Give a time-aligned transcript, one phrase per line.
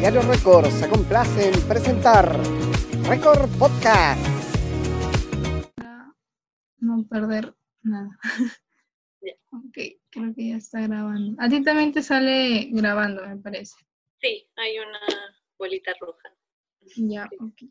[0.00, 2.34] Diario Record se complace en presentar
[3.06, 4.18] Record Podcast.
[6.78, 8.18] No perder nada.
[9.50, 9.78] ok,
[10.08, 11.36] creo que ya está grabando.
[11.38, 13.76] A ti también te sale grabando, me parece.
[14.22, 15.00] Sí, hay una
[15.58, 16.34] bolita roja.
[16.96, 17.70] Ya, ok.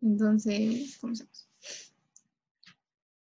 [0.00, 1.47] Entonces, comenzamos.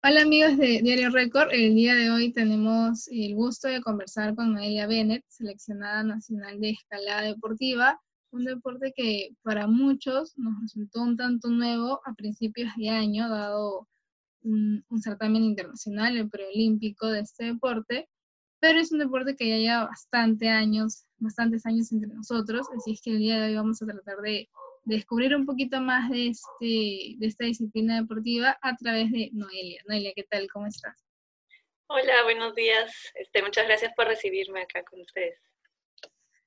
[0.06, 4.52] Hola amigos de Diario Record, el día de hoy tenemos el gusto de conversar con
[4.52, 7.98] Noelia Bennett, seleccionada nacional de escalada deportiva,
[8.30, 13.88] un deporte que para muchos nos resultó un tanto nuevo a principios de año, dado
[14.42, 18.06] un, certamen internacional, el preolímpico de este deporte,
[18.60, 23.00] pero es un deporte que ya lleva bastante años, bastantes años entre nosotros, así es
[23.00, 24.50] que el día de hoy vamos a tratar de
[24.84, 29.82] descubrir un poquito más de, este, de esta disciplina deportiva a través de Noelia.
[29.86, 30.46] Noelia, ¿qué tal?
[30.52, 31.04] ¿Cómo estás?
[31.86, 32.92] Hola, buenos días.
[33.14, 35.38] Este, muchas gracias por recibirme acá con ustedes.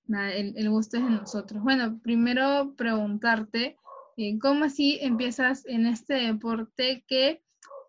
[0.05, 1.61] Nada, el, gusto es de nosotros.
[1.61, 3.77] Bueno, primero preguntarte,
[4.17, 7.43] eh, ¿cómo así empiezas en este deporte que,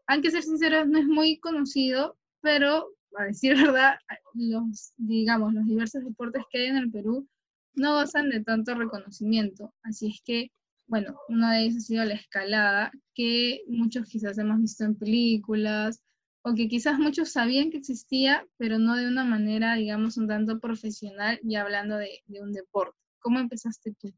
[0.07, 3.99] aunque ser sinceros, no es muy conocido, pero a decir verdad,
[4.35, 7.29] los, digamos, los diversos deportes que hay en el Perú
[7.79, 9.75] no gozan de tanto reconocimiento.
[9.83, 10.51] Así es que,
[10.87, 16.03] bueno, uno de ellos ha sido la escalada, que muchos quizás hemos visto en películas,
[16.43, 20.61] o que quizás muchos sabían que existía, pero no de una manera, digamos, un tanto
[20.61, 22.97] profesional, y hablando de, un deporte.
[23.21, 24.13] ¿Cómo empezaste tú?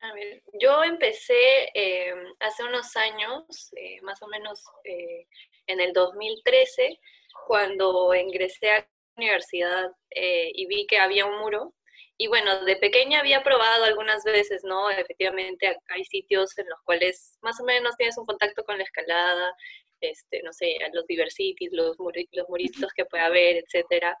[0.00, 1.34] A ver, yo empecé
[1.72, 5.26] em, hace unos años, eh, más o menos eh,
[5.66, 7.00] en el 2013,
[7.46, 11.74] cuando ingresé a la universidad eh, y vi que había un muro
[12.16, 14.90] y bueno, de pequeña había probado algunas veces, ¿no?
[14.90, 19.54] Efectivamente, hay sitios en los cuales más o menos tienes un contacto con la escalada,
[20.00, 24.16] este, no sé, los diversities, los, los muritos que puede haber, etcétera.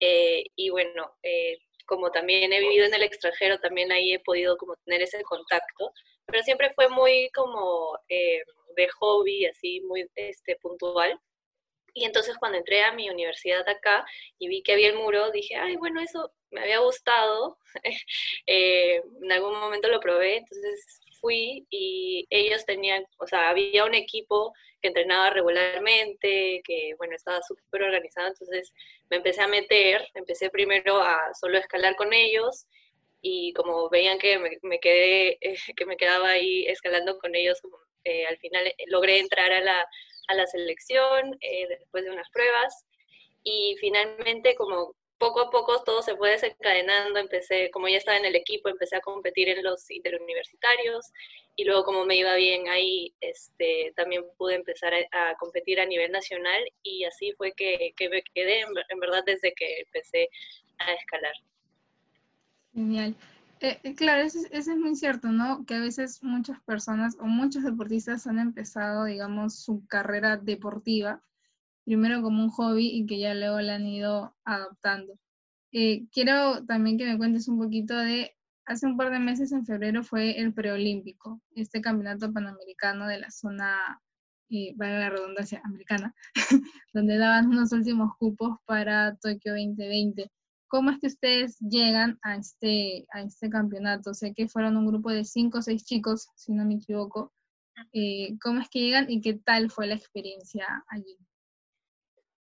[0.00, 4.56] Eh, y bueno, eh, como también he vivido en el extranjero, también ahí he podido
[4.56, 5.92] como tener ese contacto,
[6.26, 8.42] pero siempre fue muy como eh,
[8.76, 11.18] de hobby, así, muy este, puntual.
[11.92, 14.04] Y entonces cuando entré a mi universidad acá
[14.38, 17.58] y vi que había el muro, dije, ay, bueno, eso me había gustado.
[18.46, 23.94] Eh, en algún momento lo probé, entonces fui y ellos tenían, o sea, había un
[23.94, 28.72] equipo que entrenaba regularmente, que, bueno, estaba súper organizado, entonces
[29.10, 32.66] me empecé a meter, empecé primero a solo escalar con ellos
[33.20, 35.38] y como veían que me, quedé,
[35.76, 37.60] que me quedaba ahí escalando con ellos,
[38.04, 39.88] eh, al final logré entrar a la
[40.28, 42.84] a la selección eh, después de unas pruebas
[43.42, 48.24] y finalmente como poco a poco todo se fue desencadenando, empecé, como ya estaba en
[48.24, 51.12] el equipo, empecé a competir en los interuniversitarios
[51.56, 56.10] y luego como me iba bien ahí, este, también pude empezar a, competir a nivel
[56.10, 60.28] nacional y así fue que, que me quedé en, verdad desde que empecé
[60.78, 61.34] a escalar.
[62.72, 63.14] Genial.
[63.60, 65.64] Eh, eh, claro, eso, es muy cierto, ¿no?
[65.64, 71.22] Que a veces muchas personas o muchos deportistas han empezado, digamos, su carrera deportiva
[71.84, 75.18] primero como un hobby y que ya luego la han ido adoptando.
[75.72, 78.36] Eh, quiero también que me cuentes un poquito de,
[78.66, 83.30] hace un par de meses, en febrero, fue el preolímpico, este campeonato panamericano de la
[83.30, 84.00] zona,
[84.50, 86.14] eh, vale la redundancia, americana,
[86.94, 90.30] donde daban unos últimos cupos para Tokio 2020.
[90.68, 94.14] ¿Cómo es que ustedes llegan a este, a este campeonato?
[94.14, 97.32] Sé que fueron un grupo de cinco o seis chicos, si no me equivoco.
[97.92, 101.16] Eh, ¿Cómo es que llegan y qué tal fue la experiencia allí?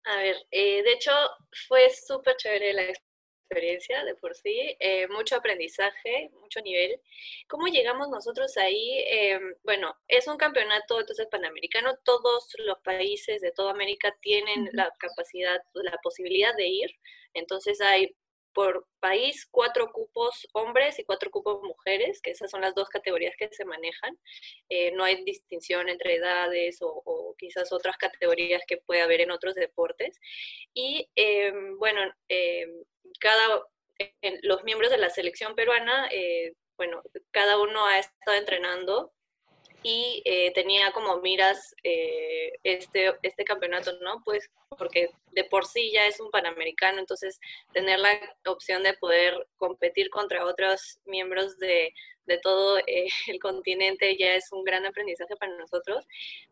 [0.05, 1.11] A ver, eh, de hecho
[1.67, 6.99] fue súper chévere la experiencia de por sí, eh, mucho aprendizaje, mucho nivel.
[7.47, 9.03] ¿Cómo llegamos nosotros ahí?
[9.63, 15.59] bueno, es un campeonato entonces panamericano, todos los países de toda América tienen la capacidad,
[15.73, 16.91] la posibilidad de ir,
[17.33, 18.15] entonces hay
[18.53, 23.35] por país cuatro cupos hombres y cuatro cupos mujeres, que esas son las dos categorías
[23.37, 24.17] que se manejan.
[24.69, 29.55] Eh, no hay distinción entre edades o, quizás otras categorías que puede haber en otros
[29.55, 30.19] deportes.
[30.73, 32.69] Y em, bueno, em,
[33.19, 33.63] cada,
[34.43, 37.01] los miembros de la selección peruana, eh, bueno,
[37.31, 39.13] cada uno ha estado entrenando
[39.83, 44.21] y eh, tenía como miras eh, este, este campeonato, ¿no?
[44.23, 47.39] Pues porque de por sí ya es un panamericano, entonces
[47.73, 51.93] tener la opción de poder competir contra otros miembros de,
[52.25, 56.05] de todo eh, el continente ya es un gran aprendizaje para nosotros,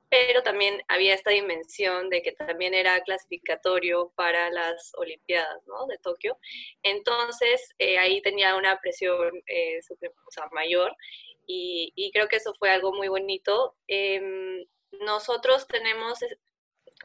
[0.10, 5.86] pero también había esta dimensión de que también era clasificatorio para las Olimpiadas, ¿no?
[5.86, 6.36] De Tokio.
[6.82, 10.96] Entonces ahí tenía una presión o mayor
[11.52, 13.76] y, creo que eso fue algo muy bonito.
[13.88, 14.66] Em,
[15.02, 16.20] nosotros tenemos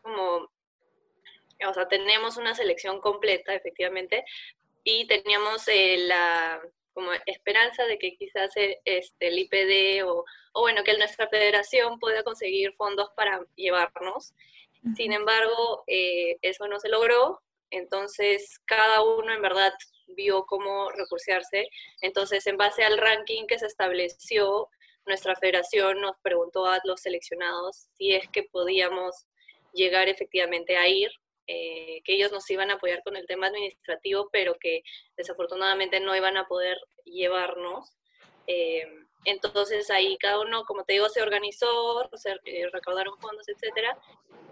[0.03, 0.51] como,
[1.67, 4.25] o sea, tenemos una selección completa, efectivamente,
[4.83, 6.61] y teníamos eh, la,
[6.93, 12.23] como esperanza de que quizás este, el IPD o, o, bueno, que nuestra federación pueda
[12.23, 14.35] conseguir fondos para llevarnos.
[14.95, 17.41] Sin embargo, eh, eso no se logró,
[17.71, 19.73] entonces cada uno en verdad
[20.15, 21.69] vio cómo recursearse.
[22.01, 24.69] Entonces, en base al ranking que se estableció,
[25.07, 29.27] nuestra federación nos preguntó a los seleccionados si es que podíamos
[29.73, 31.11] llegar efectivamente a ir,
[31.47, 34.83] eh, que ellos nos iban a apoyar con el tema administrativo, pero que
[35.17, 37.91] desafortunadamente no iban a poder llevarnos.
[38.47, 43.99] Eh, entonces ahí cada uno, como te digo, se organizó, se eh, recaudaron fondos, etcétera,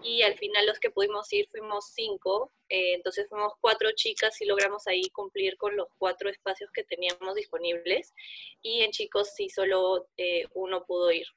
[0.01, 4.45] y al final los que pudimos ir fuimos cinco, eh, entonces fuimos cuatro chicas y
[4.45, 8.13] logramos ahí cumplir con los cuatro espacios que teníamos disponibles,
[8.61, 11.27] y en chicos sí solo eh, uno pudo ir.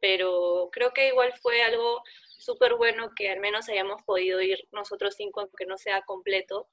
[0.00, 2.02] pero creo que igual fue algo
[2.38, 6.68] súper bueno que al menos hayamos podido ir nosotros cinco, aunque no sea completo,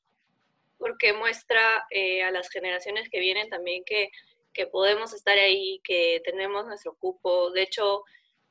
[0.78, 1.88] porque muestra
[2.26, 4.12] a las generaciones que vienen también que
[4.56, 7.52] que podemos estar ahí, que tenemos nuestro cupo.
[7.52, 8.04] De hecho,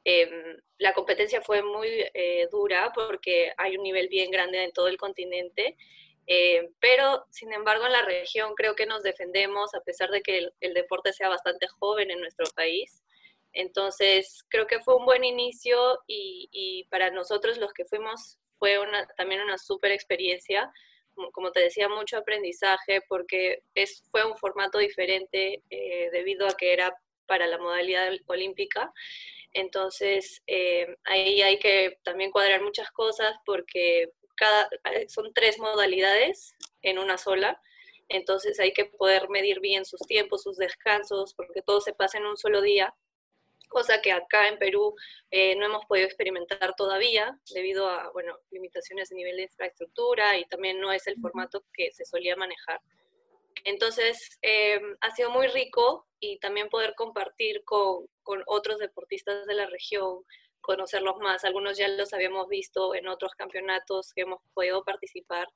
[0.04, 4.88] em, la competencia fue muy eh, dura porque hay un nivel bien grande en todo
[4.88, 5.76] el continente,
[6.26, 10.50] eh, pero sin embargo en la región creo que nos defendemos a pesar de que
[10.60, 13.02] el, deporte sea bastante joven en nuestro país.
[13.52, 18.78] Entonces creo que fue un buen inicio y, y para nosotros los que fuimos fue
[18.78, 20.70] una, también una súper experiencia
[21.32, 26.72] como te decía, mucho aprendizaje porque es, fue un formato diferente eh, debido a que
[26.72, 26.96] era
[27.26, 28.92] para la modalidad olímpica.
[29.52, 36.54] Entonces, eh, ahí hay que también cuadrar muchas cosas porque cada, eh, son tres modalidades
[36.82, 37.60] en una sola.
[38.08, 42.26] Entonces hay que poder medir bien sus tiempos, sus descansos, porque todo se pasa en
[42.26, 42.94] un solo día
[43.74, 44.94] cosa que acá en Perú
[45.32, 50.44] eh, no hemos podido experimentar todavía debido a, bueno, limitaciones de nivel de infraestructura y
[50.44, 52.80] también no es el formato que se solía manejar.
[53.64, 59.54] Entonces, eh, ha sido muy rico y también poder compartir con, con, otros deportistas de
[59.54, 60.24] la región,
[60.60, 61.44] conocerlos más.
[61.44, 65.48] Algunos ya los habíamos visto en otros campeonatos que hemos podido participar.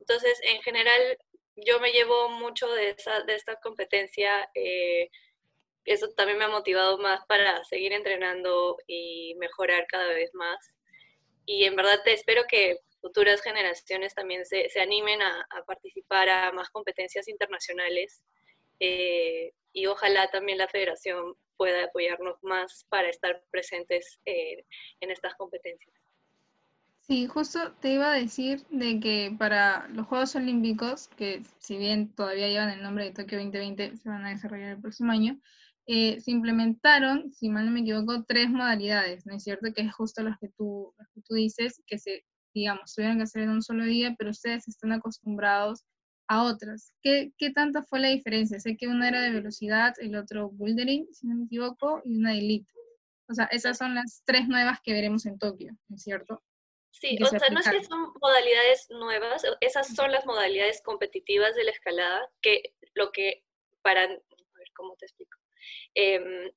[0.00, 1.18] Entonces, en general,
[1.54, 4.50] yo me llevo mucho de, esa, de esta competencia.
[4.54, 5.08] Eh,
[5.84, 10.74] eso también me ha motivado más para seguir entrenando y mejorar cada vez más.
[11.46, 16.52] Y en verdad te espero que futuras generaciones también se, se animen a, participar a
[16.52, 18.22] más competencias internacionales
[18.78, 24.64] eh, y ojalá también la federación pueda apoyarnos más para estar presentes eh,
[25.00, 25.94] en estas competencias.
[27.00, 32.14] Sí, justo te iba a decir de que para los Juegos Olímpicos, que si bien
[32.14, 35.40] todavía llevan el nombre de Tokio 2020, se van a desarrollar el próximo año,
[35.92, 39.72] eh, se implementaron, si mal no me equivoco, tres modalidades, ¿no es cierto?
[39.74, 43.42] Que es justo lo que tú, que tú dices, que se, digamos, tuvieron que hacer
[43.42, 45.84] en un solo día, pero ustedes están acostumbrados
[46.28, 46.92] a otras.
[47.02, 48.60] ¿Qué, ¿Qué tanta fue la diferencia?
[48.60, 52.30] Sé que una era de velocidad, el otro bouldering, si no me equivoco, y una
[52.30, 52.72] de elite.
[53.28, 56.40] O sea, esas son las tres nuevas que veremos en Tokio, ¿no es cierto?
[56.92, 61.64] Sí, o sea, no es que son modalidades nuevas, esas son las modalidades competitivas de
[61.64, 63.42] la escalada, que lo que
[63.82, 65.39] para, a ver cómo te explico.
[65.94, 66.50] Em,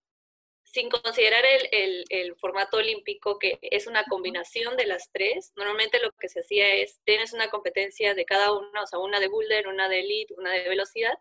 [0.73, 6.27] sin considerar el, formato olímpico, que es una combinación de las tres, normalmente lo que
[6.27, 9.87] se hacía es, tienes una competencia de cada una, o sea, una de boulder, una
[9.87, 11.13] de elite, una de velocidad,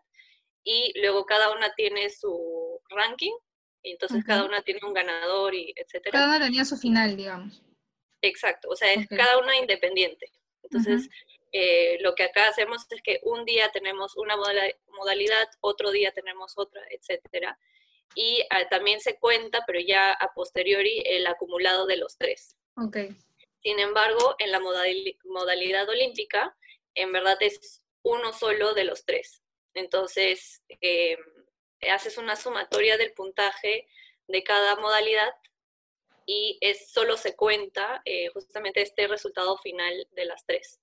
[0.63, 3.33] y luego cada una tiene su ranking,
[3.83, 6.11] y entonces cada una tiene un ganador, y etcétera.
[6.11, 7.61] Cada una tenía su final, digamos.
[8.23, 10.31] Exacto, o sea, es cada una independiente.
[10.63, 11.07] Entonces,
[11.51, 16.53] eh, lo que acá hacemos es que un día tenemos una modalidad, otro día tenemos
[16.57, 17.55] otra, etcétera
[18.15, 22.55] y ah, también se cuenta, pero ya a posteriori, el acumulado de los tres.
[22.75, 23.15] Okay.
[23.61, 26.55] Sin embargo, en la modalidad olímpica,
[26.95, 29.41] en verdad es uno solo de los tres.
[29.73, 31.17] Entonces, eh,
[31.91, 33.87] haces una sumatoria del puntaje
[34.27, 35.33] de cada modalidad
[36.25, 40.79] y es solo se cuenta eh, justamente este resultado final de las tres.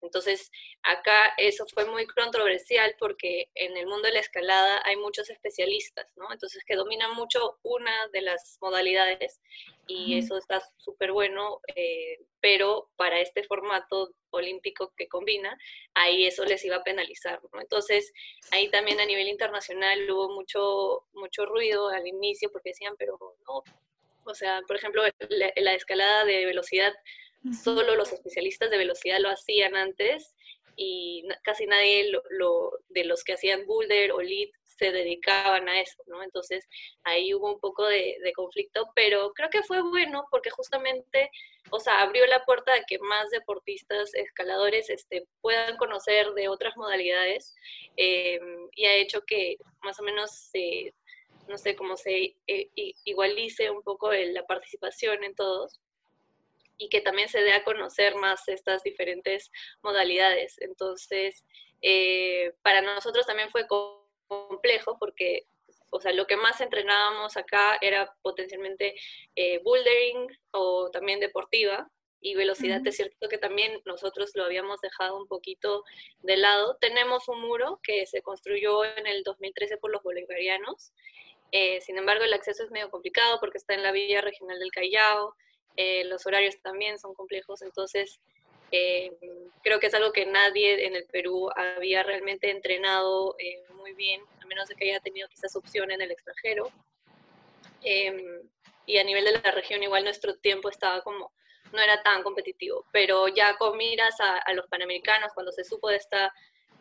[0.00, 0.50] Entonces,
[0.82, 6.06] acá eso fue muy controversial porque en el mundo de la escalada hay muchos especialistas,
[6.16, 6.32] ¿no?
[6.32, 9.40] Entonces, que dominan mucho una de las modalidades
[9.86, 15.58] y eso está súper bueno, eh, pero para este formato olímpico que combina,
[15.94, 17.60] ahí eso les iba a penalizar, ¿no?
[17.60, 18.12] Entonces,
[18.52, 23.64] ahí también a nivel internacional hubo mucho, mucho ruido al inicio porque decían, pero no,
[24.24, 25.02] o sea, por ejemplo,
[25.56, 26.92] la escalada de velocidad
[27.62, 30.34] Solo los especialistas de velocidad lo hacían antes
[30.76, 36.02] y casi nadie lo, de los que hacían boulder o lead se dedicaban a eso,
[36.06, 36.22] ¿no?
[36.22, 36.68] Entonces
[37.02, 41.30] ahí hubo un poco de, conflicto, pero creo que fue bueno porque justamente,
[41.70, 46.76] o sea, abrió la puerta a que más deportistas, escaladores, este, puedan conocer de otras
[46.76, 47.56] modalidades
[47.96, 48.38] eh,
[48.76, 50.94] y ha hecho que más o menos se,
[51.48, 52.70] no sé, cómo se eh,
[53.04, 55.80] igualice un poco la participación en todos
[56.78, 59.50] y que también se dé a conocer más estas diferentes
[59.82, 60.56] modalidades.
[60.60, 61.44] Entonces,
[61.82, 63.66] eh, para nosotros también fue
[64.28, 65.46] complejo porque,
[65.90, 68.94] o sea, lo que más entrenábamos acá era potencialmente
[69.36, 72.84] eh, bouldering o también deportiva y velocidad.
[72.86, 75.84] Es cierto que también nosotros lo habíamos dejado un poquito
[76.20, 76.76] de lado.
[76.80, 80.92] Tenemos un muro que se construyó en el 2013 por los bolivarianos.
[81.52, 84.72] Eh, sin embargo, el acceso es medio complicado porque está en la villa regional del
[84.72, 85.34] Callao.
[85.76, 88.20] Eh, los horarios también son complejos, entonces
[88.70, 89.12] eh,
[89.62, 94.20] creo que es algo que nadie en el Perú había realmente entrenado eh, muy bien,
[94.42, 96.70] a menos de que haya tenido quizás opción en el extranjero.
[97.82, 98.42] Em,
[98.86, 101.32] y a nivel de la región igual nuestro tiempo estaba como,
[101.72, 105.88] no era tan competitivo, pero ya con miras a, a los panamericanos, cuando se supo
[105.88, 106.32] de esta,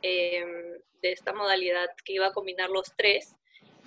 [0.01, 3.35] em, de esta modalidad que iba a combinar los tres,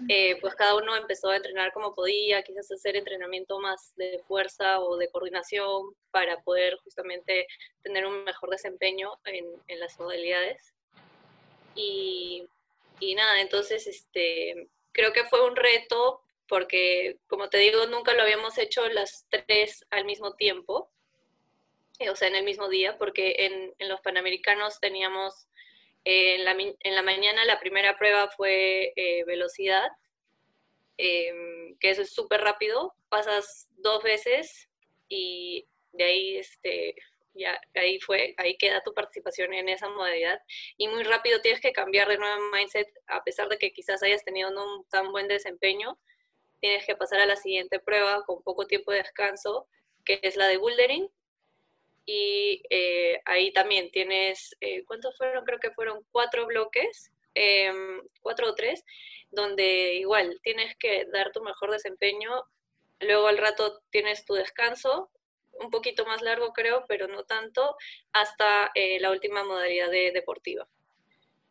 [0.08, 4.80] eh, pues cada uno empezó a entrenar como podía, quizás hacer entrenamiento más de fuerza
[4.80, 7.46] o de coordinación para poder justamente
[7.82, 10.74] tener un mejor desempeño en, en las modalidades.
[11.74, 12.46] Y,
[12.98, 18.22] y, nada, entonces este, creo que fue un reto porque, como te digo, nunca lo
[18.22, 20.90] habíamos hecho las tres al mismo tiempo,
[22.00, 25.46] eh, o sea, en el mismo día, porque en, en los Panamericanos teníamos
[26.04, 29.88] en la, en la, mañana la primera prueba fue eh, velocidad,
[30.96, 34.68] em, que eso es súper rápido, pasas dos veces
[35.08, 36.94] y de ahí, este,
[37.34, 40.40] ya, ahí fue, ahí queda tu participación en esa modalidad
[40.76, 44.24] y muy rápido tienes que cambiar de nuevo mindset, a pesar de que quizás hayas
[44.24, 45.98] tenido no un tan buen desempeño,
[46.60, 49.66] tienes que pasar a la siguiente prueba con poco tiempo de descanso,
[50.04, 51.10] que es la de bouldering,
[52.06, 55.44] y eh, ahí también tienes, eh, ¿cuántos fueron?
[55.44, 58.84] Creo que fueron cuatro bloques, em, cuatro o tres,
[59.30, 62.44] donde igual tienes que dar tu mejor desempeño,
[63.00, 65.10] luego al rato tienes tu descanso,
[65.52, 67.76] un poquito más largo creo, pero no tanto,
[68.12, 70.66] hasta eh, la última modalidad de deportiva.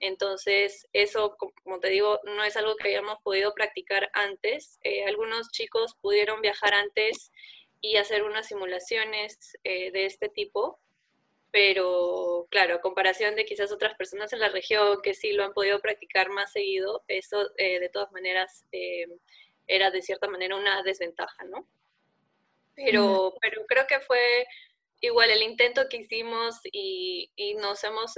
[0.01, 4.79] Entonces, eso, como te digo, no es algo que hayamos podido practicar antes.
[5.05, 7.31] algunos chicos pudieron viajar antes
[7.81, 10.79] y hacer unas simulaciones eh, de este tipo,
[11.51, 15.53] pero claro, a comparación de quizás otras personas en la región que sí lo han
[15.53, 19.07] podido practicar más seguido, eso eh, de todas maneras eh,
[19.67, 21.67] era de cierta manera una desventaja, ¿no?
[22.75, 24.47] Pero, pero creo que fue
[25.01, 28.15] igual el intento que hicimos y, y nos hemos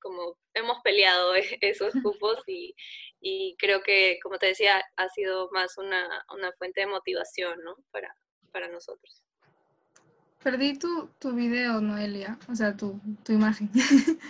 [0.00, 2.74] como hemos peleado esos cupos y,
[3.20, 7.76] y, creo que, como te decía, ha sido más una, una fuente de motivación, ¿no?
[7.90, 8.14] Para,
[8.54, 9.22] para nosotros.
[10.42, 13.68] Perdí tu, tu video, Noelia, o sea, tu, tu imagen.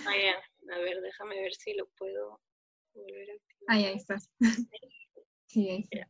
[0.07, 0.75] Ah, ya.
[0.75, 2.41] A ver, déjame ver si lo puedo
[2.95, 3.65] volver a activar.
[3.69, 4.31] Ahí, ahí estás.
[5.47, 6.09] Sí, ahí está.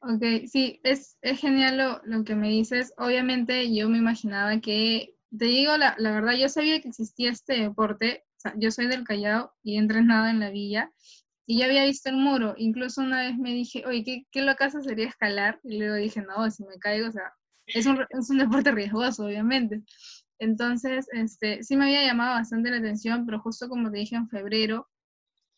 [0.00, 2.92] Ok, sí, es, es genial lo, lo, que me dices.
[2.96, 7.60] Obviamente yo me imaginaba que, te digo la, la verdad, yo sabía que existía este
[7.60, 10.92] deporte, o sea, yo soy del Callao y he entrenado en la villa,
[11.46, 12.54] y ya había visto el muro.
[12.56, 15.60] Incluso una vez me dije, oye, ¿qué, qué locazo sería escalar?
[15.62, 17.32] Y luego dije, no, si me caigo, o sea,
[17.66, 19.82] es un, es un deporte riesgoso, obviamente.
[20.38, 24.28] Entonces, este, sí me había llamado bastante la atención, pero justo como te dije en
[24.28, 24.88] febrero,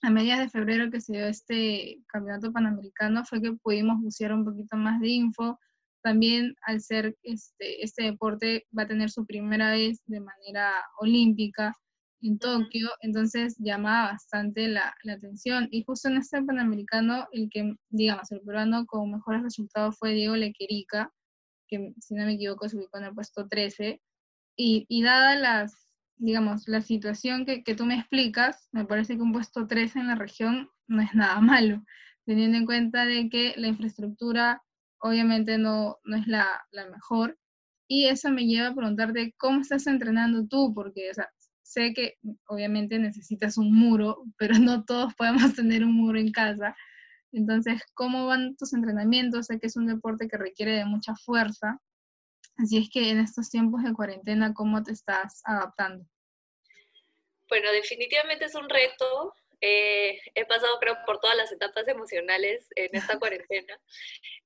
[0.02, 4.44] a mediados de febrero que se dio este campeonato panamericano, fue que pudimos buscar un
[4.44, 5.58] poquito más de info.
[6.02, 11.74] También al ser este, este deporte va a tener su primera vez de manera olímpica,
[12.22, 15.68] en Tokio, entonces llamaba bastante la, la, atención.
[15.70, 20.36] Y justo en este Panamericano, el que, digamos, el peruano con mejores resultados fue Diego
[20.36, 21.12] Lequerica,
[21.68, 24.00] que si no me equivoco se ubicó en el puesto 13.
[24.56, 29.22] Y, y dada las, digamos, la situación que, que, tú me explicas, me parece que
[29.22, 31.82] un puesto 13 en la región no es nada malo,
[32.24, 34.62] teniendo en cuenta de que la infraestructura
[35.00, 37.38] obviamente no, no es la, la mejor.
[37.88, 41.28] Y eso me lleva a preguntarte cómo estás entrenando tú, porque o sea,
[41.66, 46.76] sé que obviamente necesitas un muro, pero no todos podemos tener un muro en casa.
[47.32, 49.46] Entonces, ¿cómo van tus entrenamientos?
[49.46, 51.80] Sé que es un deporte que requiere de mucha fuerza.
[52.56, 56.06] Así es que en estos tiempos de cuarentena, ¿cómo te estás adaptando?
[57.48, 59.34] Bueno, definitivamente es un reto.
[59.60, 63.80] Eh, he pasado, creo, por todas las etapas emocionales en esta cuarentena,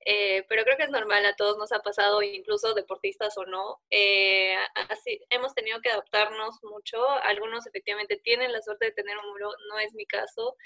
[0.07, 3.81] eh, pero creo que es normal, a todos nos ha pasado, incluso deportistas o no.
[3.91, 4.55] Eh,
[4.89, 7.07] así, hemos tenido que adaptarnos mucho.
[7.25, 10.57] Algunos efectivamente tienen la suerte de tener un muro, no es mi caso.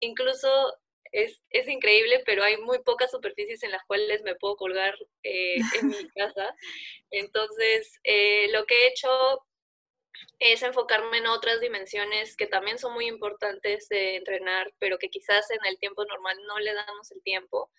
[0.00, 0.78] Incluso
[1.12, 5.56] es, es, increíble, pero hay muy pocas superficies en las cuales me puedo colgar eh,
[5.80, 6.54] en mi casa.
[7.10, 9.08] Entonces, eh, lo que he hecho
[10.38, 15.50] es enfocarme en otras dimensiones que también son muy importantes de entrenar, pero que quizás
[15.50, 17.70] en el tiempo normal no le damos el tiempo.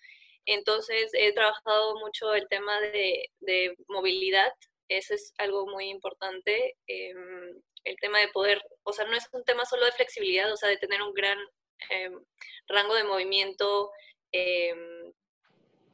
[0.44, 4.52] Entonces, he trabajado mucho el tema de, de movilidad,
[4.88, 6.76] eso es algo muy importante.
[6.86, 10.56] Em, el tema de poder, o sea, no es un tema solo de flexibilidad, o
[10.56, 11.38] sea, de tener un gran
[11.90, 12.24] em,
[12.68, 13.90] rango de movimiento
[14.32, 15.12] em,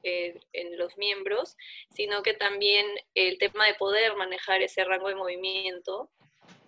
[0.02, 1.56] eh, en los miembros,
[1.94, 6.11] sino que también el tema de poder manejar ese rango de movimiento.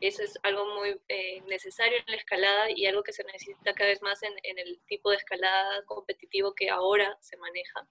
[0.00, 3.90] Eso es algo muy eh, necesario en la escalada y algo que se necesita cada
[3.90, 7.86] vez más en, el tipo de escalada competitivo que ahora se maneja.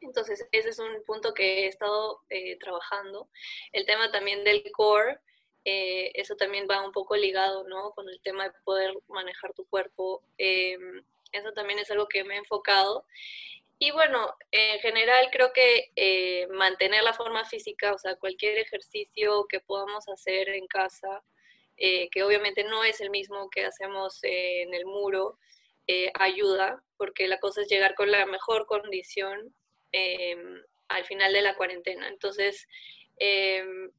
[0.00, 3.28] Entonces, ese es un punto que he estado eh, trabajando.
[3.72, 5.18] El tema también del core,
[5.64, 7.92] eh, eso también va un poco ligado, ¿no?
[7.92, 10.22] Con el tema de poder manejar tu cuerpo.
[10.36, 13.06] Em, eso también es algo que me he enfocado.
[13.78, 19.46] Y bueno, en general creo que eh, mantener la forma física, o sea, cualquier ejercicio
[19.48, 21.22] que podamos hacer en casa,
[21.76, 25.38] que obviamente no es el mismo que hacemos en el muro,
[26.14, 29.52] ayuda, porque la cosa es llegar con la mejor condición
[29.96, 32.08] Em, al final de la cuarentena.
[32.08, 32.66] Entonces,
[33.16, 33.92] em,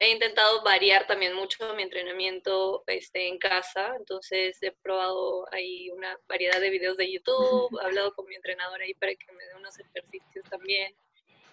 [0.00, 6.16] he intentado variar también mucho mi entrenamiento este, en casa, entonces he probado ahí una
[6.28, 9.54] variedad de videos de YouTube, he hablado con mi entrenador ahí para que me dé
[9.56, 10.94] unos ejercicios también.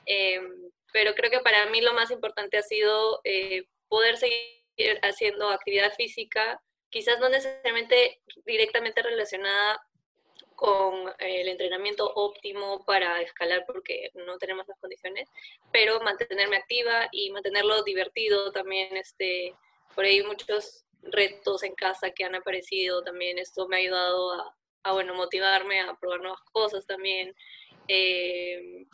[0.05, 5.49] Em, pero creo que para mí lo más importante ha sido eh, poder seguir haciendo
[5.49, 9.81] actividad física, quizás no necesariamente directamente relacionada
[10.55, 15.29] con el entrenamiento óptimo para escalar porque no tenemos las condiciones,
[15.71, 19.53] pero mantenerme activa y mantenerlo divertido también, este,
[19.93, 24.55] por ahí muchos retos en casa que han aparecido también, esto me ha ayudado a,
[24.83, 27.35] a bueno, motivarme a probar nuevas cosas también.
[27.87, 28.85] Eh,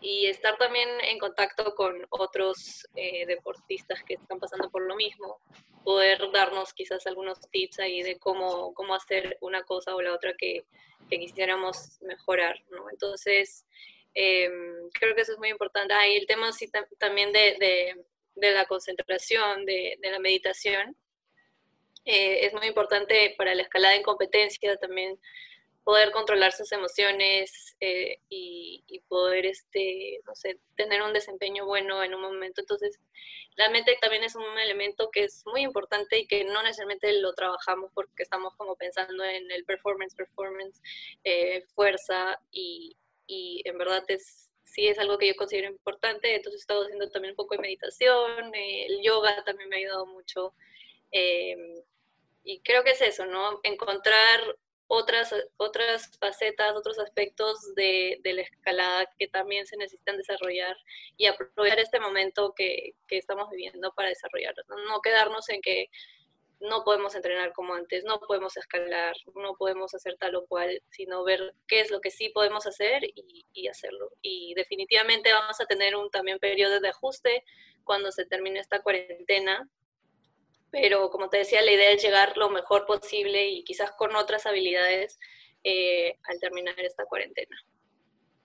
[0.00, 5.40] y estar también en contacto con otros eh, deportistas que están pasando por lo mismo,
[5.84, 10.34] poder darnos quizás algunos tips ahí de cómo, cómo hacer una cosa o la otra
[10.36, 10.64] que,
[11.08, 12.90] que quisiéramos mejorar, ¿no?
[12.90, 13.66] Entonces,
[14.14, 15.94] em, creo que eso es muy importante.
[15.94, 20.96] Ahí el tema sí, también de, de, de, la concentración, de, de la meditación,
[22.04, 25.18] eh, es muy importante para la escalada en competencia también
[25.88, 32.14] poder controlar sus emociones eh, y, poder, este, no sé, tener un desempeño bueno en
[32.14, 32.60] un momento.
[32.60, 33.00] Entonces,
[33.56, 37.32] la mente también es un elemento que es muy importante y que no necesariamente lo
[37.32, 40.78] trabajamos porque estamos como pensando en el performance, performance,
[41.24, 46.34] eh, fuerza y, y, en verdad es, sí es algo que yo considero importante.
[46.34, 49.78] Entonces, he estado haciendo también un poco de meditación, eh, el yoga también me ha
[49.78, 50.52] ayudado mucho.
[52.44, 53.60] y creo que es eso, ¿no?
[53.62, 60.76] Encontrar otras, otras facetas, otros aspectos de, de, la escalada que también se necesitan desarrollar
[61.16, 64.66] y aprovechar este momento que, que estamos viviendo para desarrollarlos.
[64.68, 64.76] ¿no?
[64.86, 65.88] no quedarnos en que
[66.60, 71.22] no podemos entrenar como antes, no podemos escalar, no podemos hacer tal o cual, sino
[71.22, 74.10] ver qué es lo que sí podemos hacer y, y, hacerlo.
[74.22, 77.44] Y definitivamente vamos a tener un también periodo de ajuste
[77.84, 79.68] cuando se termine esta cuarentena,
[80.70, 84.46] pero como te decía, la idea es llegar lo mejor posible y quizás con otras
[84.46, 85.18] habilidades
[85.64, 87.56] eh, al terminar esta cuarentena.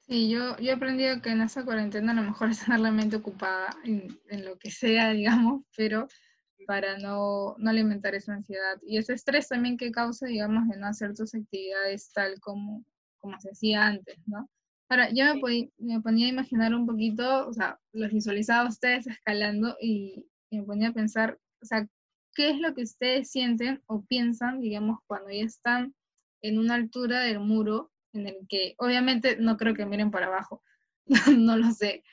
[0.08, 3.16] Sí, yo, yo he aprendido que en esta cuarentena lo mejor es tener la mente
[3.16, 6.08] ocupada en, en lo que sea, digamos, pero
[6.66, 10.88] para no, no, alimentar esa ansiedad y ese estrés también que causa, digamos, de no
[10.88, 12.86] hacer tus actividades tal como,
[13.20, 14.50] como se hacía antes, ¿no?
[14.90, 19.76] Ahora, yo me, me ponía a imaginar un poquito, o sea, los visualizaba ustedes escalando
[19.82, 21.88] y, y me ponía a pensar, o sea,
[22.34, 25.96] qué es lo que ustedes sienten o piensan, digamos, cuando ya están
[26.42, 30.64] en una altura del muro en el que obviamente no creo que miren para abajo,
[31.38, 32.04] no lo sé,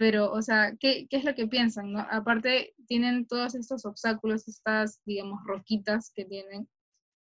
[0.00, 1.92] pero, o sea, ¿qué, ¿qué, es lo que piensan?
[1.92, 2.00] No?
[2.10, 6.70] Aparte, tienen todos estos obstáculos, estas, digamos, roquitas que tienen.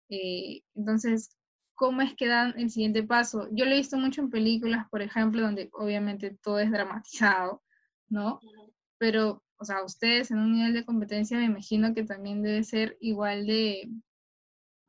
[0.09, 1.37] Eh, entonces,
[1.75, 3.47] ¿cómo es que dan el siguiente paso?
[3.51, 7.61] Yo lo he visto mucho en películas, por ejemplo, donde obviamente todo es dramatizado,
[8.09, 8.39] ¿no?
[8.97, 12.97] Pero o sea, ustedes en un nivel de competencia me imagino que también debe ser
[12.99, 13.89] igual de,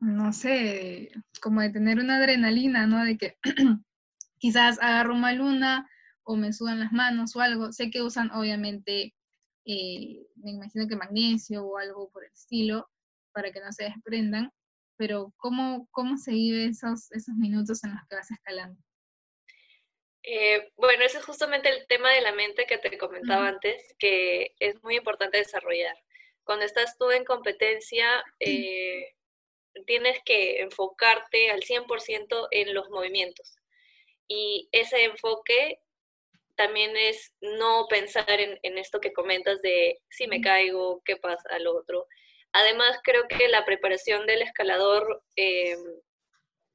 [0.00, 3.05] no sé, como de tener una adrenalina, ¿no?
[3.05, 3.37] De que
[4.38, 5.88] quizás agarro una luna
[6.24, 7.72] o me sudan las manos o algo.
[7.72, 9.14] Sé que usan obviamente,
[9.64, 12.88] eh, me imagino que magnesio o algo por el estilo
[13.33, 14.50] para que no se desprendan,
[14.96, 18.81] pero ¿cómo, cómo se vive esos, esos minutos en los que vas escalando?
[20.29, 24.57] Eh, bueno, ese es justamente el tema de la mente que te comentaba antes, que
[24.59, 25.97] es muy importante desarrollar.
[26.43, 29.15] Cuando estás tú en competencia, eh,
[29.87, 33.57] tienes que enfocarte al 100% en los movimientos.
[34.27, 35.81] Y ese enfoque
[36.57, 41.69] también es no pensar en, esto que comentas de si me caigo, qué pasa al
[41.69, 42.09] otro.
[42.53, 45.79] Además, creo que la preparación del escalador em,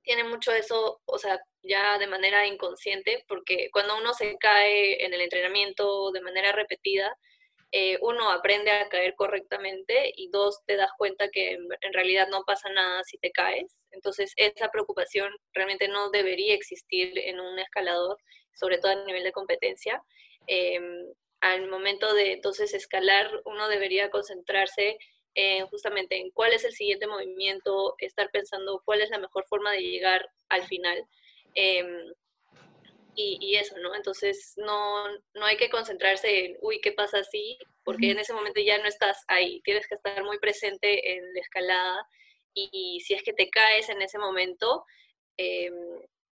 [0.04, 5.14] tiene mucho eso, o sea, ya de manera inconsciente, porque cuando uno se cae en
[5.14, 7.16] el entrenamiento de manera repetida,
[7.74, 12.44] eh, uno aprende a caer correctamente y dos, te das cuenta que en, realidad no
[12.44, 13.78] pasa nada si te caes.
[13.92, 18.18] Entonces, esa preocupación realmente no debería existir en un escalador,
[18.54, 20.02] sobre todo a nivel de competencia.
[20.48, 21.06] Em,
[21.40, 24.98] al momento de entonces escalar, uno debería concentrarse
[25.70, 29.82] justamente en cuál es el siguiente movimiento, estar pensando cuál es la mejor forma de
[29.82, 31.08] llegar al final.
[31.56, 32.14] Em,
[33.16, 33.94] y, eso, ¿no?
[33.96, 37.58] Entonces no, no hay que concentrarse en, uy, ¿qué pasa así?
[37.84, 41.40] Porque en ese momento ya no estás ahí, tienes que estar muy presente en la
[41.42, 42.08] escalada
[42.54, 44.86] y, si es que te caes en ese momento,
[45.38, 45.74] em,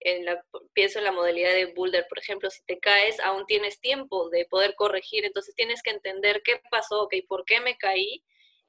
[0.00, 3.80] en la, pienso en la modalidad de boulder, por ejemplo, si te caes, aún tienes
[3.80, 8.24] tiempo de poder corregir, entonces tienes que entender qué pasó, ok, por qué me caí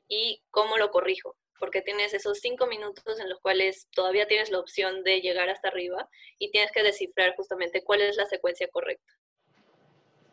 [0.08, 4.60] y cómo lo corrijo porque tienes esos cinco minutos en los cuales todavía tienes la
[4.60, 9.14] opción de llegar hasta arriba y tienes que descifrar justamente cuál es la secuencia correcta.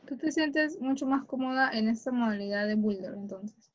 [0.07, 3.73] ¿Tú te sientes mucho más cómoda en esta modalidad de boulder entonces?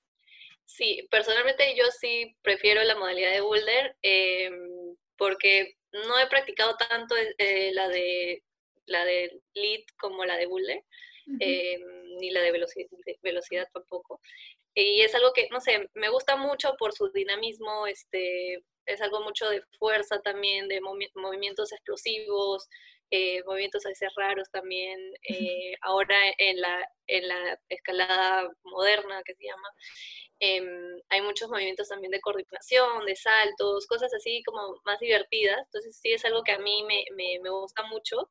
[0.65, 7.15] Sí, personalmente yo sí prefiero la modalidad de boulder em, porque no he practicado tanto
[7.37, 8.43] eh, la de
[8.85, 10.83] la de lead como la de boulder,
[11.39, 11.81] em,
[12.19, 12.51] ni la de
[13.21, 14.21] velocidad tampoco.
[14.75, 19.21] Y es algo que, no sé, me gusta mucho por su dinamismo, este, es algo
[19.21, 20.79] mucho de fuerza también, de
[21.15, 22.67] movimientos explosivos,
[23.11, 24.97] eh, movimientos a veces raros también.
[25.27, 29.67] Eh, ahora en la, en la escalada moderna que se llama,
[30.39, 35.59] em, hay muchos movimientos también de coordinación, de saltos, cosas así como más divertidas.
[35.65, 38.29] Entonces sí es algo que a mí me, me, me gusta mucho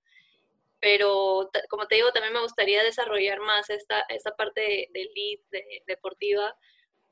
[0.80, 6.56] pero como te digo, también me gustaría desarrollar más esta, esta parte del lead deportiva,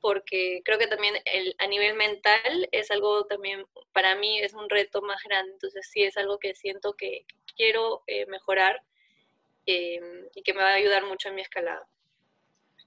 [0.01, 4.69] porque creo que también el, a nivel mental es algo también, para mí es un
[4.69, 8.81] reto más grande, entonces sí es algo que siento que quiero eh, mejorar
[9.65, 11.87] em, y que me va a ayudar mucho en mi escalada.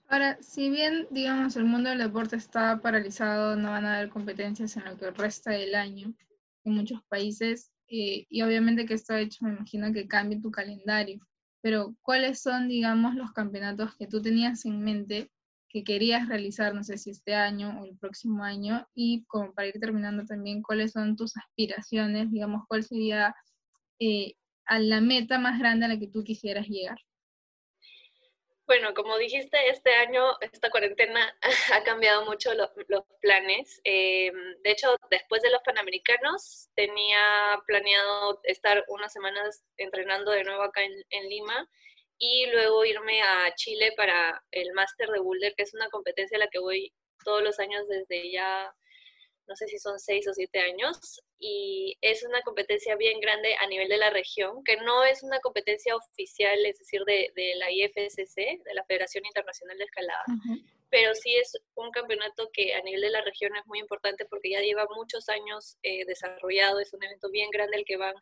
[0.09, 4.77] Ahora, si bien, digamos, el mundo del deporte está paralizado, no van a haber competencias
[4.77, 6.13] en lo que resta del año
[6.65, 11.21] en muchos países, y obviamente que esto hecho, me imagino que cambie tu calendario,
[11.63, 15.31] pero ¿cuáles son, digamos, los campeonatos que tú tenías en mente
[15.69, 18.87] que querías realizar, no sé si este año o el próximo año?
[18.95, 22.31] Y como para ir terminando también, ¿cuáles son tus aspiraciones?
[22.33, 23.35] Digamos, ¿cuál sería
[24.01, 24.35] eh,
[24.69, 26.99] la meta más grande a la que tú quisieras llegar?
[28.73, 31.37] Bueno, como dijiste, este año esta cuarentena
[31.75, 32.71] ha cambiado mucho los,
[33.21, 33.83] planes.
[33.85, 37.21] Em, de hecho, después de los Panamericanos, tenía
[37.67, 41.69] planeado estar unas semanas entrenando de nuevo acá en, Lima
[42.17, 46.41] y luego irme a Chile para el Máster de Boulder, que es una competencia a
[46.41, 46.95] la que voy
[47.27, 48.75] todos los años desde ya
[49.47, 53.67] no sé si son seis o siete años, y es una competencia bien grande a
[53.67, 58.37] nivel de la región, que no es una competencia oficial, es decir, de, la IFSC,
[58.37, 60.25] de la Federación Internacional de Escalada,
[60.89, 64.51] pero sí es un campeonato que a nivel de la región es muy importante porque
[64.51, 68.15] ya lleva muchos años eh, desarrollado, es un evento bien grande al que van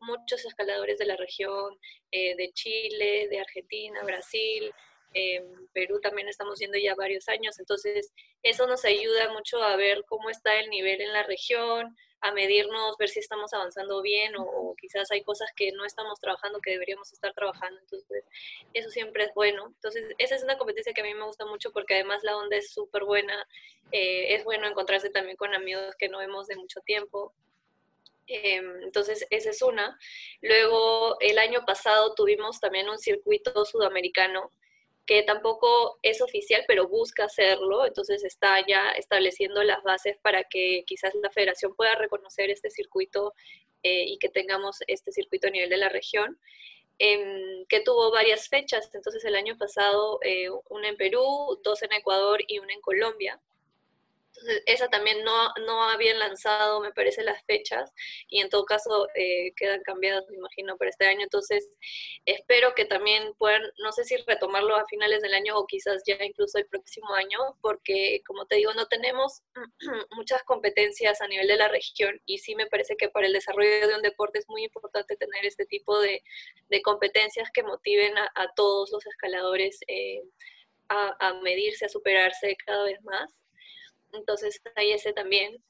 [0.00, 1.78] muchos escaladores de la región,
[2.10, 4.70] eh, de Chile, de Argentina, Brasil,
[5.14, 8.12] en Perú también estamos yendo ya varios años, entonces
[8.42, 12.96] eso nos ayuda mucho a ver cómo está el nivel en la región, a medirnos,
[12.96, 17.12] ver si estamos avanzando bien o, quizás hay cosas que no estamos trabajando que deberíamos
[17.12, 18.24] estar trabajando, entonces
[18.72, 19.66] eso siempre es bueno.
[19.66, 22.56] Entonces esa es una competencia que a mí me gusta mucho porque además la onda
[22.56, 23.46] es súper buena,
[23.92, 27.34] eh, es bueno encontrarse también con amigos que no vemos de mucho tiempo.
[28.28, 29.96] Em, entonces, esa es una.
[30.42, 34.50] Luego, el año pasado tuvimos también un circuito sudamericano
[35.06, 40.82] que tampoco es oficial, pero busca hacerlo, entonces está ya estableciendo las bases para que
[40.86, 43.32] quizás la federación pueda reconocer este circuito
[43.84, 46.38] eh, y que tengamos este circuito a nivel de la región,
[46.98, 51.92] em, que tuvo varias fechas, entonces el año pasado eh, una en Perú, dos en
[51.92, 53.40] Ecuador y una en Colombia.
[54.36, 57.92] Entonces, esa también no, no habían lanzado, me parece, las fechas
[58.28, 61.22] y en todo caso eh, quedan cambiadas, me imagino, para este año.
[61.22, 61.68] Entonces,
[62.26, 66.16] espero que también puedan, no sé si retomarlo a finales del año o quizás ya
[66.22, 69.42] incluso el próximo año, porque como te digo, no tenemos
[70.16, 73.88] muchas competencias a nivel de la región y sí me parece que para el desarrollo
[73.88, 76.22] de un deporte es muy importante tener este tipo de,
[76.68, 80.22] de competencias que motiven a, todos los escaladores eh,
[80.88, 83.34] a, a medirse, a superarse cada vez más.
[84.12, 85.62] Entonces hay ese también.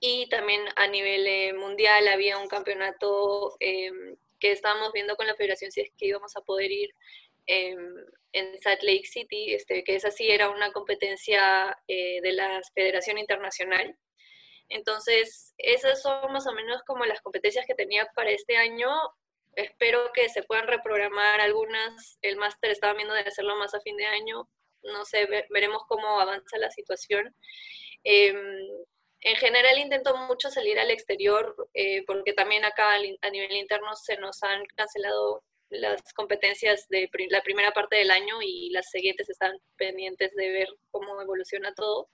[0.00, 5.36] y también a nivel eh, mundial había un campeonato em, que estábamos viendo con la
[5.36, 6.90] federación si es que íbamos a poder ir
[7.46, 7.78] em,
[8.32, 13.18] en Salt Lake City, este, que esa sí era una competencia eh, de la Federación
[13.18, 13.96] Internacional.
[14.68, 18.88] Entonces, esas son más o menos como las competencias que tenía para este año.
[19.56, 22.18] Espero que se puedan reprogramar algunas.
[22.22, 24.48] El máster estaba viendo de hacerlo más a fin de año.
[24.82, 27.34] No sé, veremos cómo avanza la situación.
[28.04, 28.36] Em,
[29.22, 34.16] en general intento mucho salir al exterior eh, porque también acá a nivel interno se
[34.16, 39.52] nos han cancelado las competencias de la primera parte del año y las siguientes están
[39.76, 42.08] pendientes de ver cómo evoluciona todo.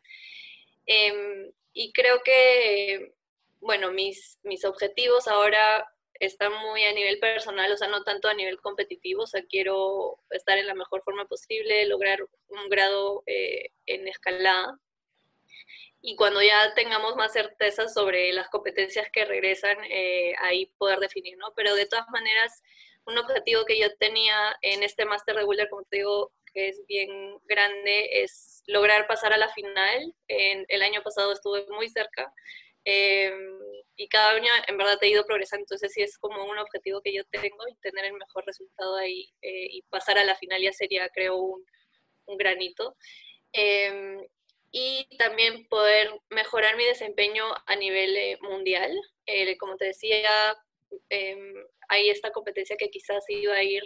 [0.84, 3.14] Em, y creo que,
[3.60, 5.86] bueno, mis, mis objetivos ahora
[6.20, 10.18] están muy a nivel personal, o sea, no tanto a nivel competitivo, o sea, quiero
[10.30, 14.78] estar en la mejor forma posible, lograr un grado eh, en escalada
[16.08, 21.36] y cuando ya tengamos más certeza sobre las competencias que regresan, eh, ahí poder definir,
[21.36, 21.52] ¿no?
[21.56, 22.62] Pero de todas maneras,
[23.06, 27.38] un objetivo que yo tenía en este Master Regular, como te digo, que es bien
[27.46, 30.14] grande, es lograr pasar a la final.
[30.28, 32.32] En, el año pasado estuve muy cerca
[32.84, 33.58] em,
[33.96, 37.14] y cada año en verdad he ido progresando, entonces sí es como un objetivo que
[37.14, 40.72] yo tengo y tener el mejor resultado ahí eh, y pasar a la final ya
[40.72, 41.64] sería, creo, un,
[42.36, 42.96] granito.
[43.52, 44.18] Eh,
[44.72, 48.92] y también poder mejorar mi desempeño a nivel eh, mundial.
[49.58, 50.56] Como te decía,
[51.08, 51.54] em,
[51.88, 53.82] hay esta competencia que quizás iba a ir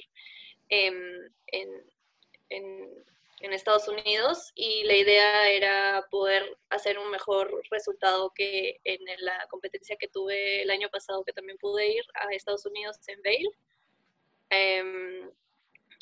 [0.68, 3.04] em, en,
[3.40, 9.46] en, Estados Unidos y la idea era poder hacer un mejor resultado que en la
[9.48, 13.50] competencia que tuve el año pasado, que también pude ir a Estados Unidos en Vail.
[14.50, 15.30] Em,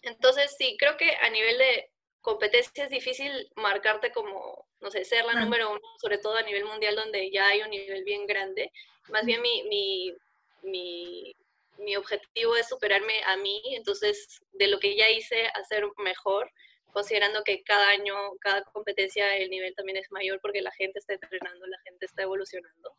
[0.03, 5.24] entonces, sí, creo que a nivel de competencia es difícil marcarte como, no sé, ser
[5.24, 8.70] la número uno, sobre todo a nivel mundial donde ya hay un nivel bien grande.
[9.09, 10.14] Más bien mi, mi,
[10.62, 11.37] mi,
[11.79, 16.51] mi objetivo es superarme a mí, entonces de lo que ya hice, hacer mejor,
[16.92, 21.14] considerando que cada año, cada competencia, el nivel también es mayor porque la gente está
[21.14, 22.94] entrenando, la gente está evolucionando.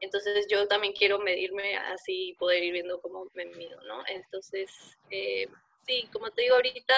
[0.00, 4.02] Entonces yo también quiero medirme así y poder ir viendo cómo me mido, ¿no?
[4.08, 4.70] Entonces,
[5.10, 5.48] eh,
[5.86, 6.94] sí, como te digo ahorita,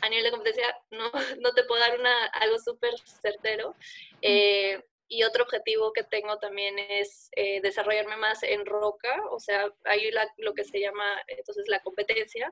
[0.00, 3.76] a nivel de competencia no, no te puedo dar una, algo súper certero.
[4.20, 9.70] Eh, y otro objetivo que tengo también es eh, desarrollarme más en roca, o sea,
[9.84, 12.50] hay lo que se llama entonces la competencia,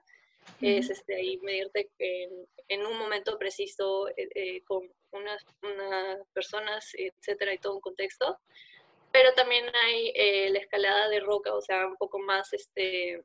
[0.61, 7.55] es este, ahí medirte en, en un momento preciso eh, con unas, unas, personas, etcétera,
[7.55, 8.38] y todo un contexto.
[9.12, 10.12] Pero también hay
[10.50, 13.24] la escalada de roca, o sea, un poco más este,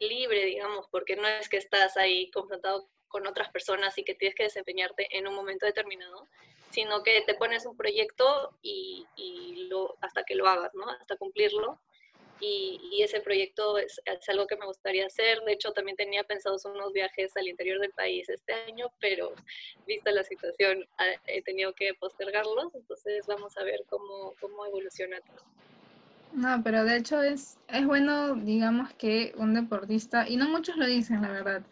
[0.00, 4.34] libre, digamos, porque no es que estás ahí confrontado con otras personas y que tienes
[4.34, 6.28] que desempeñarte en un momento determinado,
[6.70, 9.06] sino que te pones un proyecto y,
[9.68, 10.88] lo, hasta que lo hagas, ¿no?
[10.88, 11.78] Hasta cumplirlo.
[12.40, 15.40] Y, ese proyecto es, algo que me gustaría hacer.
[15.46, 19.32] De hecho, también tenía pensados unos viajes al interior del país este año, pero
[19.86, 20.86] vista la situación,
[21.26, 22.74] he tenido que postergarlos.
[22.74, 25.44] Entonces, vamos a ver cómo, cómo evoluciona todo.
[26.32, 30.86] No, pero de hecho es, es bueno, digamos, que un deportista, y no muchos lo
[30.86, 31.66] dicen, la verdad,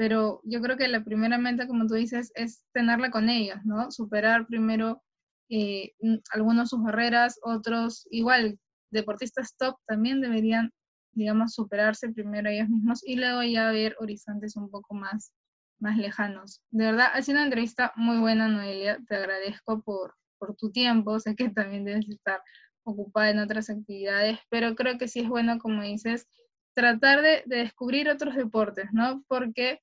[0.00, 3.90] pero yo creo que la primera meta, como tú dices, es tenerla con ellos, ¿no?
[3.90, 5.02] Superar primero
[5.50, 5.92] eh,
[6.32, 8.58] algunos sus barreras, otros igual,
[8.90, 10.72] deportistas top también deberían,
[11.12, 15.32] digamos, superarse primero ellos mismos y luego ya ver horizontes un poco más,
[15.78, 16.62] más lejanos.
[16.70, 21.18] De verdad, ha sido una entrevista muy buena, Noelia, te agradezco por, por tu tiempo,
[21.20, 22.42] sé que también debes estar
[22.84, 26.26] ocupada en otras actividades, pero creo que sí es bueno, como dices,
[26.74, 29.22] tratar de, de, descubrir otros deportes, ¿no?
[29.28, 29.80] Porque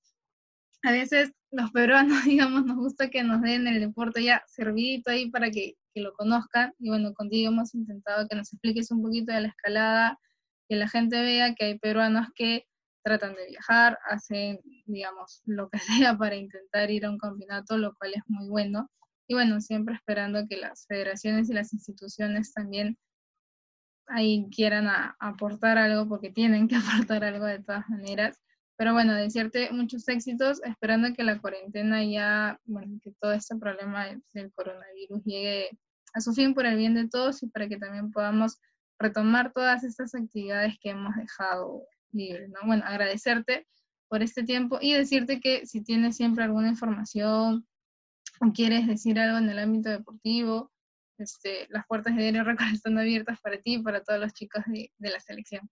[0.83, 5.29] a veces los peruanos, digamos, nos gusta que nos den el deporte ya servidito ahí
[5.29, 6.73] para que, que, lo conozcan.
[6.79, 10.19] Y bueno, contigo hemos intentado que nos expliques un poquito de la escalada,
[10.69, 12.65] que la gente vea que hay peruanos que
[13.03, 15.79] tratan de viajar, hacen, digamos, lo que
[16.11, 18.89] sea para intentar ir a un campeonato, lo cual es muy bueno.
[19.27, 22.97] Y bueno, siempre esperando que las federaciones y las instituciones también
[24.07, 24.87] ahí quieran
[25.19, 26.75] aportar algo, porque tienen que
[27.07, 28.39] aportar algo de todas maneras.
[28.77, 34.05] Pero bueno, desearte muchos éxitos, esperando que la cuarentena ya, bueno, que todo este problema
[34.33, 35.79] del coronavirus llegue
[36.17, 38.59] a su fin por el bien de todos y para que también podamos
[38.99, 42.59] retomar todas estas actividades que hemos dejado libres, ¿no?
[42.65, 43.67] Bueno, agradecerte
[44.07, 47.67] por este tiempo y decirte que si tienes siempre alguna información
[48.41, 50.71] o quieres decir algo en el ámbito deportivo,
[51.19, 54.63] este, las puertas de Diario Record están abiertas para ti y para todos los chicos
[54.65, 55.69] de, de la selección.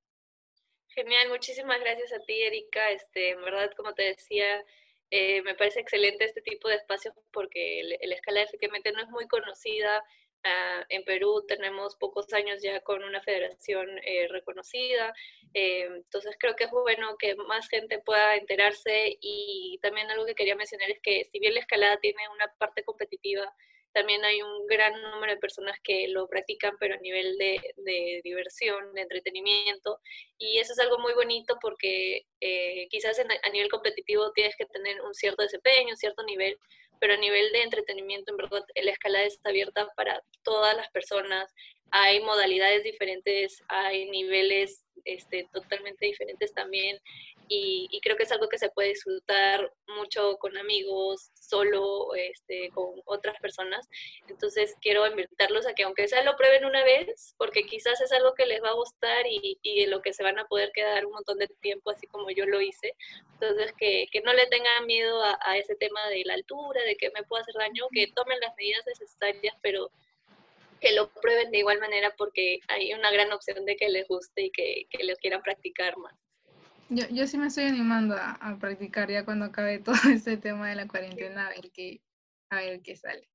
[0.89, 2.91] Genial, muchísimas gracias a ti, Erika.
[2.91, 4.63] Este, en verdad, como te decía,
[5.11, 9.27] eh, me parece excelente este tipo de espacios porque la escala efectivamente no es muy
[9.27, 10.03] conocida.
[10.47, 15.11] Ah, en Perú tenemos pocos años ya con una federación eh, reconocida,
[15.55, 20.35] eh, entonces creo que es bueno que más gente pueda enterarse y también algo que
[20.35, 23.51] quería mencionar es que si bien la escalada tiene una parte competitiva,
[23.91, 28.93] también hay un gran número de personas que lo practican, pero a nivel de, diversión,
[28.93, 29.99] de entretenimiento.
[30.37, 35.01] Y eso es algo muy bonito porque eh, quizás a nivel competitivo tienes que tener
[35.01, 36.57] un cierto desempeño, un cierto nivel,
[36.99, 41.53] pero a nivel de entretenimiento, en verdad, la escalada está abierta para todas las personas.
[41.91, 46.99] Hay modalidades diferentes, hay niveles este, totalmente diferentes también
[47.47, 53.01] y, creo que es algo que se puede disfrutar mucho con amigos, solo, este, con
[53.05, 53.87] otras personas.
[54.27, 58.33] Entonces quiero invitarlos a que aunque sea lo prueben una vez, porque quizás es algo
[58.33, 61.05] que les va a gustar y, y en lo que se van a poder quedar
[61.05, 62.93] un montón de tiempo, así como yo lo hice.
[63.33, 66.95] Entonces que, que no le tengan miedo a, a, ese tema de la altura, de
[66.95, 69.91] que me pueda hacer daño, que tomen las medidas necesarias, pero
[70.81, 74.43] que lo prueben de igual manera porque hay una gran opción de que les guste
[74.43, 76.13] y que, que lo quieran practicar más.
[76.89, 80.75] Yo, yo sí me estoy animando a, practicar ya cuando acabe todo este tema de
[80.75, 82.01] la cuarentena, a ver qué,
[82.49, 83.27] a ver qué sale.